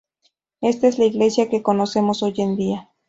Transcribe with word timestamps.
Esta 0.61 0.87
es 0.87 0.97
la 0.97 1.05
iglesia 1.05 1.47
que 1.47 1.61
conocemos 1.61 2.23
hoy 2.23 2.33
en 2.37 2.55
día. 2.55 2.89